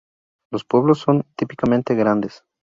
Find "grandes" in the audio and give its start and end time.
1.93-2.43